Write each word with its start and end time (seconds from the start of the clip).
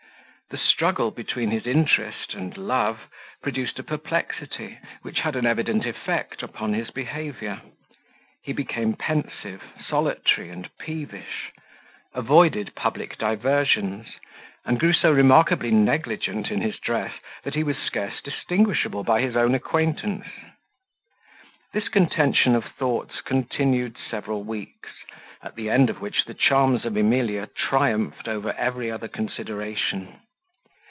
The 0.49 0.57
struggle 0.57 1.11
between 1.11 1.49
his 1.49 1.65
interest 1.65 2.33
and 2.33 2.57
love 2.57 3.07
produced 3.41 3.79
a 3.79 3.83
perplexity 3.83 4.79
which 5.01 5.21
had 5.21 5.37
an 5.37 5.45
evident 5.45 5.85
effect 5.85 6.43
upon 6.43 6.73
his 6.73 6.89
behaviour: 6.91 7.61
he 8.43 8.51
became 8.51 8.93
pensive, 8.97 9.63
solitary, 9.87 10.49
and 10.49 10.69
peevish; 10.77 11.51
avoided 12.13 12.75
public 12.75 13.17
diversions; 13.17 14.17
and 14.65 14.77
grew 14.77 14.91
so 14.91 15.09
remarkably 15.09 15.71
negligent 15.71 16.51
in 16.51 16.59
his 16.59 16.77
dress, 16.79 17.13
that 17.43 17.55
he 17.55 17.63
was 17.63 17.77
scarce 17.77 18.19
distinguishable 18.21 19.05
by 19.05 19.21
his 19.21 19.37
own 19.37 19.55
acquaintance. 19.55 20.27
This 21.71 21.87
contention 21.87 22.55
of 22.55 22.65
thoughts 22.65 23.21
continued 23.21 23.95
several 23.95 24.43
weeks, 24.43 24.89
at 25.41 25.55
the 25.55 25.69
end 25.69 25.89
of 25.89 26.01
which 26.01 26.25
the 26.25 26.33
charms 26.33 26.83
of 26.83 26.97
Emilia 26.97 27.47
triumphed 27.55 28.27
over 28.27 28.51
every 28.55 28.91
other 28.91 29.07
consideration. 29.07 30.19